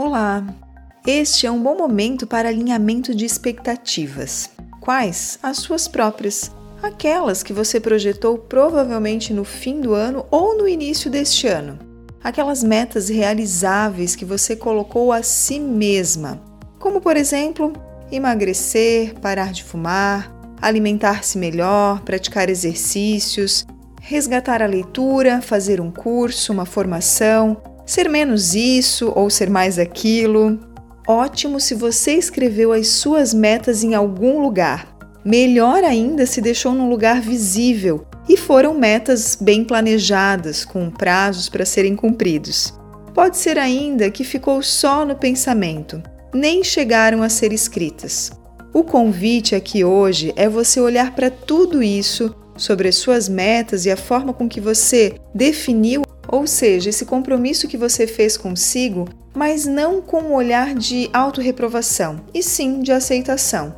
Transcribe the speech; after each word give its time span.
Olá! 0.00 0.46
Este 1.04 1.44
é 1.44 1.50
um 1.50 1.60
bom 1.60 1.76
momento 1.76 2.24
para 2.24 2.48
alinhamento 2.48 3.12
de 3.12 3.24
expectativas. 3.24 4.48
Quais? 4.80 5.40
As 5.42 5.56
suas 5.56 5.88
próprias. 5.88 6.52
Aquelas 6.80 7.42
que 7.42 7.52
você 7.52 7.80
projetou 7.80 8.38
provavelmente 8.38 9.34
no 9.34 9.42
fim 9.42 9.80
do 9.80 9.94
ano 9.94 10.24
ou 10.30 10.56
no 10.56 10.68
início 10.68 11.10
deste 11.10 11.48
ano. 11.48 11.80
Aquelas 12.22 12.62
metas 12.62 13.08
realizáveis 13.08 14.14
que 14.14 14.24
você 14.24 14.54
colocou 14.54 15.12
a 15.12 15.24
si 15.24 15.58
mesma. 15.58 16.40
Como, 16.78 17.00
por 17.00 17.16
exemplo, 17.16 17.72
emagrecer, 18.12 19.18
parar 19.18 19.50
de 19.50 19.64
fumar, 19.64 20.32
alimentar-se 20.62 21.36
melhor, 21.36 22.02
praticar 22.02 22.48
exercícios, 22.48 23.66
resgatar 24.00 24.62
a 24.62 24.66
leitura, 24.66 25.42
fazer 25.42 25.80
um 25.80 25.90
curso, 25.90 26.52
uma 26.52 26.64
formação, 26.64 27.60
ser 27.88 28.06
menos 28.08 28.54
isso 28.54 29.10
ou 29.16 29.30
ser 29.30 29.48
mais 29.48 29.78
aquilo. 29.78 30.60
Ótimo 31.06 31.58
se 31.58 31.74
você 31.74 32.12
escreveu 32.12 32.70
as 32.70 32.88
suas 32.88 33.32
metas 33.32 33.82
em 33.82 33.94
algum 33.94 34.42
lugar. 34.42 34.94
Melhor 35.24 35.82
ainda 35.82 36.26
se 36.26 36.42
deixou 36.42 36.72
num 36.72 36.90
lugar 36.90 37.20
visível 37.22 38.06
e 38.28 38.36
foram 38.36 38.74
metas 38.74 39.38
bem 39.40 39.64
planejadas, 39.64 40.66
com 40.66 40.90
prazos 40.90 41.48
para 41.48 41.64
serem 41.64 41.96
cumpridos. 41.96 42.74
Pode 43.14 43.38
ser 43.38 43.58
ainda 43.58 44.10
que 44.10 44.22
ficou 44.22 44.62
só 44.62 45.04
no 45.04 45.16
pensamento, 45.16 46.02
nem 46.32 46.62
chegaram 46.62 47.22
a 47.22 47.30
ser 47.30 47.54
escritas. 47.54 48.30
O 48.72 48.84
convite 48.84 49.54
aqui 49.54 49.82
hoje 49.82 50.32
é 50.36 50.46
você 50.46 50.78
olhar 50.78 51.14
para 51.14 51.30
tudo 51.30 51.82
isso, 51.82 52.34
sobre 52.54 52.88
as 52.88 52.96
suas 52.96 53.28
metas 53.28 53.86
e 53.86 53.90
a 53.90 53.96
forma 53.96 54.34
com 54.34 54.48
que 54.48 54.60
você 54.60 55.14
definiu 55.34 56.02
ou 56.28 56.46
seja, 56.46 56.90
esse 56.90 57.06
compromisso 57.06 57.66
que 57.66 57.76
você 57.76 58.06
fez 58.06 58.36
consigo, 58.36 59.08
mas 59.34 59.64
não 59.64 60.02
com 60.02 60.20
um 60.20 60.34
olhar 60.34 60.74
de 60.74 61.08
autorreprovação, 61.12 62.20
e 62.34 62.42
sim 62.42 62.80
de 62.80 62.92
aceitação. 62.92 63.74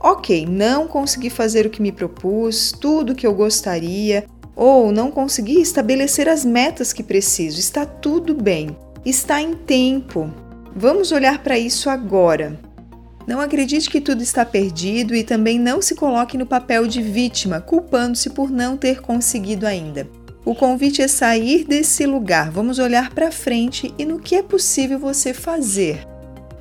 Ok, 0.00 0.44
não 0.46 0.88
consegui 0.88 1.30
fazer 1.30 1.64
o 1.64 1.70
que 1.70 1.80
me 1.80 1.92
propus, 1.92 2.72
tudo 2.72 3.12
o 3.12 3.14
que 3.14 3.26
eu 3.26 3.32
gostaria, 3.32 4.24
ou 4.56 4.90
não 4.90 5.12
consegui 5.12 5.60
estabelecer 5.60 6.28
as 6.28 6.44
metas 6.44 6.92
que 6.92 7.04
preciso. 7.04 7.60
Está 7.60 7.86
tudo 7.86 8.34
bem, 8.34 8.76
está 9.04 9.40
em 9.40 9.54
tempo. 9.54 10.28
Vamos 10.74 11.12
olhar 11.12 11.42
para 11.42 11.56
isso 11.56 11.88
agora. 11.88 12.58
Não 13.26 13.40
acredite 13.40 13.88
que 13.88 14.00
tudo 14.00 14.22
está 14.22 14.44
perdido 14.44 15.14
e 15.14 15.22
também 15.22 15.56
não 15.56 15.80
se 15.80 15.94
coloque 15.94 16.36
no 16.36 16.46
papel 16.46 16.88
de 16.88 17.00
vítima, 17.00 17.60
culpando-se 17.60 18.30
por 18.30 18.50
não 18.50 18.76
ter 18.76 19.00
conseguido 19.00 19.66
ainda. 19.66 20.08
O 20.44 20.56
convite 20.56 21.00
é 21.00 21.06
sair 21.06 21.64
desse 21.64 22.04
lugar. 22.04 22.50
Vamos 22.50 22.80
olhar 22.80 23.10
para 23.10 23.30
frente 23.30 23.94
e 23.96 24.04
no 24.04 24.18
que 24.18 24.34
é 24.34 24.42
possível 24.42 24.98
você 24.98 25.32
fazer. 25.32 26.04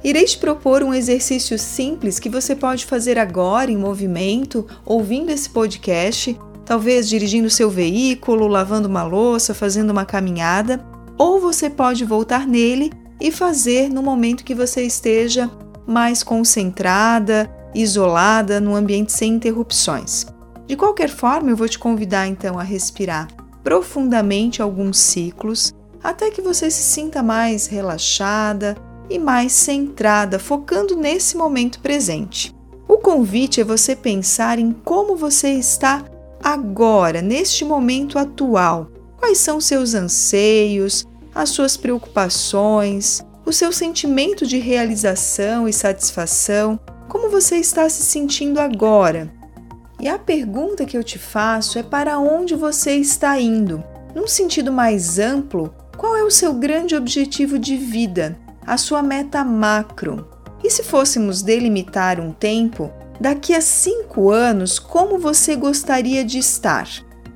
Irei 0.03 0.23
te 0.25 0.37
propor 0.37 0.83
um 0.83 0.93
exercício 0.93 1.57
simples 1.57 2.19
que 2.19 2.29
você 2.29 2.55
pode 2.55 2.85
fazer 2.85 3.17
agora 3.17 3.71
em 3.71 3.77
movimento, 3.77 4.67
ouvindo 4.85 5.31
esse 5.31 5.49
podcast, 5.49 6.39
talvez 6.63 7.09
dirigindo 7.09 7.49
seu 7.49 7.71
veículo, 7.71 8.45
lavando 8.45 8.87
uma 8.87 9.03
louça, 9.03 9.53
fazendo 9.53 9.89
uma 9.89 10.05
caminhada, 10.05 10.83
ou 11.17 11.39
você 11.39 11.67
pode 11.67 12.05
voltar 12.05 12.47
nele 12.47 12.91
e 13.19 13.31
fazer 13.31 13.89
no 13.89 14.03
momento 14.03 14.43
que 14.43 14.55
você 14.55 14.83
esteja 14.83 15.49
mais 15.87 16.21
concentrada, 16.21 17.49
isolada, 17.73 18.61
num 18.61 18.75
ambiente 18.75 19.11
sem 19.11 19.33
interrupções. 19.33 20.27
De 20.67 20.75
qualquer 20.75 21.09
forma, 21.09 21.49
eu 21.49 21.57
vou 21.57 21.67
te 21.67 21.79
convidar 21.79 22.27
então 22.27 22.59
a 22.59 22.63
respirar 22.63 23.27
profundamente 23.63 24.61
alguns 24.61 24.97
ciclos 24.97 25.73
até 26.03 26.31
que 26.31 26.41
você 26.41 26.69
se 26.71 26.81
sinta 26.81 27.21
mais 27.21 27.67
relaxada 27.67 28.75
e 29.09 29.19
mais 29.19 29.51
centrada, 29.51 30.39
focando 30.39 30.95
nesse 30.95 31.37
momento 31.37 31.79
presente. 31.79 32.55
O 32.87 32.97
convite 32.97 33.61
é 33.61 33.63
você 33.63 33.95
pensar 33.95 34.57
em 34.57 34.71
como 34.71 35.15
você 35.15 35.51
está 35.51 36.03
agora, 36.43 37.21
neste 37.21 37.63
momento 37.63 38.17
atual. 38.17 38.87
Quais 39.17 39.37
são 39.37 39.61
seus 39.61 39.93
anseios, 39.93 41.05
as 41.33 41.49
suas 41.49 41.77
preocupações, 41.77 43.21
o 43.45 43.53
seu 43.53 43.71
sentimento 43.71 44.45
de 44.45 44.57
realização 44.57 45.67
e 45.67 45.73
satisfação, 45.73 46.79
como 47.07 47.29
você 47.29 47.57
está 47.57 47.87
se 47.89 48.01
sentindo 48.03 48.59
agora. 48.59 49.31
E 50.01 50.09
a 50.09 50.17
pergunta 50.17 50.83
que 50.83 50.97
eu 50.97 51.03
te 51.03 51.19
faço 51.19 51.77
é 51.77 51.83
para 51.83 52.17
onde 52.17 52.55
você 52.55 52.95
está 52.95 53.39
indo? 53.39 53.83
Num 54.15 54.25
sentido 54.25 54.71
mais 54.71 55.19
amplo, 55.19 55.71
qual 55.95 56.17
é 56.17 56.23
o 56.23 56.31
seu 56.31 56.55
grande 56.55 56.95
objetivo 56.95 57.59
de 57.59 57.77
vida, 57.77 58.35
a 58.65 58.77
sua 58.77 59.03
meta 59.03 59.43
macro? 59.43 60.27
E 60.63 60.71
se 60.71 60.81
fôssemos 60.81 61.43
delimitar 61.43 62.19
um 62.19 62.31
tempo, 62.31 62.91
daqui 63.19 63.53
a 63.53 63.61
cinco 63.61 64.31
anos, 64.31 64.79
como 64.79 65.19
você 65.19 65.55
gostaria 65.55 66.25
de 66.25 66.39
estar? 66.39 66.89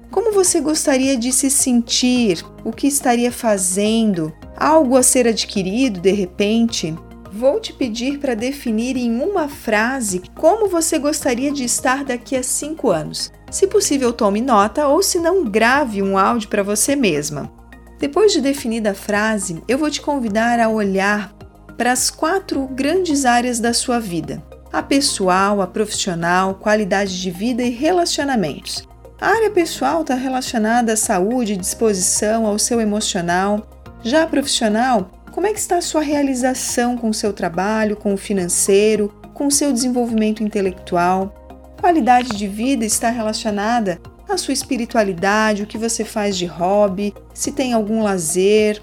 Como 0.09 0.31
você 0.31 0.59
gostaria 0.59 1.15
de 1.15 1.31
se 1.31 1.51
sentir? 1.51 2.43
O 2.63 2.71
que 2.71 2.87
estaria 2.87 3.31
fazendo? 3.31 4.33
Algo 4.57 4.97
a 4.97 5.03
ser 5.03 5.27
adquirido 5.27 5.99
de 5.99 6.11
repente? 6.11 6.95
Vou 7.35 7.59
te 7.59 7.73
pedir 7.73 8.17
para 8.19 8.33
definir 8.33 8.95
em 8.95 9.21
uma 9.21 9.49
frase 9.49 10.21
como 10.35 10.69
você 10.69 10.97
gostaria 10.97 11.51
de 11.51 11.65
estar 11.65 12.05
daqui 12.05 12.33
a 12.33 12.41
cinco 12.41 12.89
anos. 12.89 13.29
Se 13.51 13.67
possível, 13.67 14.13
tome 14.13 14.39
nota 14.39 14.87
ou, 14.87 15.03
se 15.03 15.19
não, 15.19 15.43
grave 15.43 16.01
um 16.01 16.17
áudio 16.17 16.47
para 16.47 16.63
você 16.63 16.95
mesma. 16.95 17.51
Depois 17.99 18.31
de 18.31 18.39
definida 18.39 18.91
a 18.91 18.95
frase, 18.95 19.61
eu 19.67 19.77
vou 19.77 19.91
te 19.91 20.01
convidar 20.01 20.61
a 20.61 20.69
olhar 20.69 21.33
para 21.77 21.91
as 21.91 22.09
quatro 22.09 22.65
grandes 22.67 23.25
áreas 23.25 23.59
da 23.59 23.73
sua 23.73 23.99
vida: 23.99 24.41
a 24.71 24.81
pessoal, 24.81 25.61
a 25.61 25.67
profissional, 25.67 26.55
qualidade 26.55 27.21
de 27.21 27.31
vida 27.31 27.63
e 27.63 27.69
relacionamentos. 27.69 28.87
A 29.19 29.27
área 29.27 29.51
pessoal 29.51 30.01
está 30.01 30.15
relacionada 30.15 30.93
à 30.93 30.95
saúde, 30.95 31.57
disposição, 31.57 32.45
ao 32.45 32.57
seu 32.57 32.79
emocional. 32.79 33.69
Já 34.03 34.23
a 34.23 34.27
profissional 34.27 35.09
como 35.35 35.47
é 35.47 35.51
que 35.51 35.59
está 35.59 35.79
a 35.79 35.81
sua 35.81 35.99
realização 35.99 36.95
com 36.95 37.09
o 37.09 37.13
seu 37.13 37.33
trabalho, 37.33 37.97
com 37.97 38.13
o 38.13 38.17
financeiro, 38.17 39.13
com 39.33 39.47
o 39.47 39.51
seu 39.51 39.73
desenvolvimento 39.73 40.41
intelectual? 40.41 41.75
Qualidade 41.77 42.29
de 42.29 42.47
vida 42.47 42.85
está 42.85 43.09
relacionada 43.09 43.99
à 44.29 44.37
sua 44.37 44.53
espiritualidade, 44.53 45.61
o 45.61 45.67
que 45.67 45.77
você 45.77 46.05
faz 46.05 46.37
de 46.37 46.45
hobby, 46.45 47.13
se 47.33 47.51
tem 47.51 47.73
algum 47.73 48.01
lazer. 48.01 48.81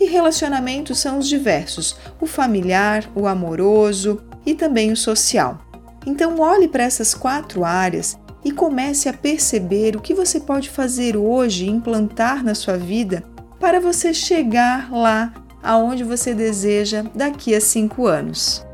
E 0.00 0.06
relacionamentos 0.06 0.98
são 0.98 1.18
os 1.18 1.28
diversos: 1.28 1.98
o 2.18 2.24
familiar, 2.24 3.04
o 3.14 3.26
amoroso 3.26 4.22
e 4.46 4.54
também 4.54 4.90
o 4.90 4.96
social. 4.96 5.58
Então, 6.06 6.40
olhe 6.40 6.66
para 6.66 6.84
essas 6.84 7.12
quatro 7.12 7.62
áreas 7.62 8.18
e 8.42 8.50
comece 8.50 9.06
a 9.06 9.12
perceber 9.12 9.96
o 9.96 10.00
que 10.00 10.14
você 10.14 10.40
pode 10.40 10.70
fazer 10.70 11.14
hoje, 11.14 11.68
implantar 11.68 12.42
na 12.42 12.54
sua 12.54 12.78
vida 12.78 13.22
para 13.60 13.78
você 13.78 14.14
chegar 14.14 14.90
lá 14.90 15.34
aonde 15.62 16.04
você 16.04 16.34
deseja 16.34 17.04
daqui 17.14 17.54
a 17.54 17.60
cinco 17.60 18.06
anos. 18.06 18.64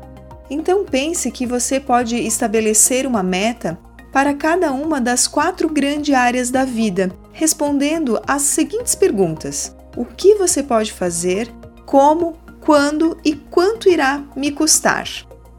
Então 0.49 0.85
pense 0.85 1.29
que 1.31 1.45
você 1.45 1.79
pode 1.79 2.15
estabelecer 2.15 3.05
uma 3.05 3.21
meta 3.21 3.77
para 4.11 4.33
cada 4.33 4.71
uma 4.71 4.99
das 4.99 5.27
quatro 5.27 5.69
grandes 5.69 6.15
áreas 6.15 6.49
da 6.49 6.65
vida, 6.65 7.11
respondendo 7.31 8.19
às 8.25 8.43
seguintes 8.43 8.95
perguntas: 8.95 9.75
o 9.95 10.05
que 10.05 10.35
você 10.35 10.63
pode 10.63 10.93
fazer, 10.93 11.51
como, 11.85 12.35
quando 12.61 13.17
e 13.23 13.35
quanto 13.35 13.89
irá 13.89 14.23
me 14.35 14.51
custar? 14.51 15.07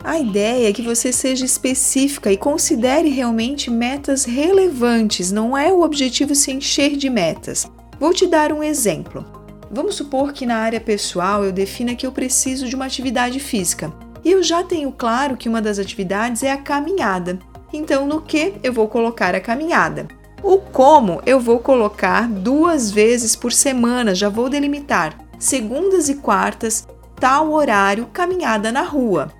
A 0.03 0.19
ideia 0.19 0.69
é 0.69 0.72
que 0.72 0.83
você 0.83 1.12
seja 1.12 1.45
específica 1.45 2.33
e 2.33 2.37
considere 2.37 3.09
realmente 3.09 3.71
metas 3.71 4.25
relevantes, 4.25 5.33
não 5.33 5.56
é 5.56 5.72
o 5.72 5.83
objetivo 5.83 6.34
se 6.34 6.53
encher 6.53 6.97
de 6.97 7.10
metas. 7.10 7.66
Vou 7.99 8.15
te 8.15 8.27
dar 8.27 8.53
um 8.53 8.62
exemplo. 8.62 9.38
Vamos 9.70 9.96
supor 9.96 10.32
que 10.32 10.46
na 10.46 10.56
área 10.56 10.80
pessoal 10.80 11.44
eu 11.44 11.53
defina 11.53 11.94
que 11.94 12.06
eu 12.06 12.12
preciso 12.12 12.68
de 12.68 12.74
uma 12.74 12.86
atividade 12.86 13.38
física 13.38 13.92
e 14.24 14.30
eu 14.30 14.42
já 14.42 14.62
tenho 14.62 14.91
claro 14.92 15.36
que 15.36 15.48
uma 15.48 15.62
das 15.62 15.78
atividades 15.78 16.42
é 16.42 16.50
a 16.50 16.56
caminhada. 16.56 17.38
Então, 17.72 18.06
no 18.06 18.22
que 18.22 18.54
eu 18.62 18.72
vou 18.72 18.88
colocar 18.88 19.34
a 19.34 19.41
caminhada? 19.41 20.09
O 20.42 20.59
como 20.59 21.20
eu 21.26 21.38
vou 21.41 21.59
colocar 21.59 22.28
duas 22.28 22.91
vezes 22.91 23.34
por 23.36 23.53
semana, 23.53 24.15
já 24.15 24.28
vou 24.28 24.48
delimitar 24.48 25.18
segundas 25.38 26.09
e 26.09 26.16
quartas, 26.16 26.86
tal 27.16 27.53
horário, 27.53 28.06
caminhada 28.12 28.72
na 28.72 28.82
rua. 28.82 29.32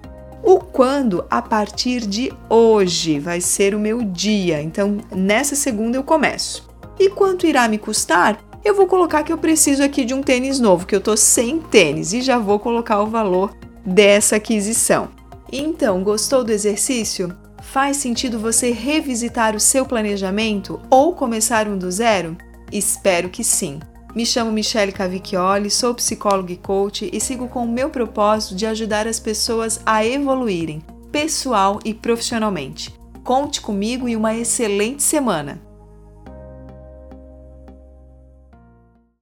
O 0.43 0.61
quando 0.61 1.25
a 1.29 1.43
partir 1.43 2.07
de 2.07 2.33
hoje 2.49 3.19
vai 3.19 3.41
ser 3.41 3.75
o 3.75 3.81
meu 3.81 4.03
dia, 4.03 4.63
então 4.63 4.99
nessa 5.15 5.57
segunda 5.57 5.97
eu 5.97 6.05
começo. 6.05 6.69
E 6.99 7.11
quanto 7.11 7.47
irá 7.47 7.69
me 7.69 7.79
custar? 7.79 8.39
Eu 8.65 8.75
vou 8.75 8.87
colocar 8.87 9.23
que 9.23 9.33
eu 9.33 9.39
preciso 9.39 9.83
aqui 9.83 10.05
de 10.05 10.15
um 10.15 10.23
tênis 10.23 10.59
novo, 10.61 10.87
que 10.87 10.95
eu 10.95 11.01
tô 11.01 11.17
sem 11.17 11.59
tênis 11.59 12.13
e 12.13 12.21
já 12.21 12.39
vou 12.39 12.59
colocar 12.59 13.01
o 13.01 13.07
valor 13.07 13.55
dessa 13.85 14.37
aquisição. 14.37 15.09
Então, 15.51 16.03
gostou 16.03 16.45
do 16.45 16.53
exercício? 16.53 17.35
Faz 17.63 17.97
sentido 17.99 18.39
você 18.39 18.71
revisitar 18.71 19.55
o 19.57 19.61
seu 19.61 19.85
planejamento 19.87 20.81
ou 20.91 21.15
começar 21.15 21.69
um 21.69 21.79
do 21.79 21.91
zero? 21.91 22.37
Espero 22.71 23.29
que 23.29 23.43
sim. 23.43 23.81
Me 24.15 24.25
chamo 24.25 24.51
Michele 24.51 24.93
Cavicchioli, 24.93 25.71
sou 25.71 25.95
psicóloga 25.95 26.53
e 26.53 26.57
coach 26.57 27.09
e 27.13 27.21
sigo 27.21 27.49
com 27.49 27.65
o 27.65 27.69
meu 27.69 27.91
propósito 27.91 28.55
de 28.55 28.67
ajudar 28.67 29.07
as 29.07 29.21
pessoas 29.21 29.81
a 29.85 30.05
evoluírem, 30.05 30.83
pessoal 31.13 31.79
e 31.85 31.93
profissionalmente. 31.93 32.95
Conte 33.23 33.61
comigo 33.61 34.09
e 34.09 34.17
uma 34.17 34.35
excelente 34.35 35.03
semana! 35.03 35.68